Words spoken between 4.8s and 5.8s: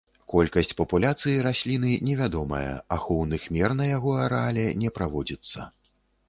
не праводзіцца.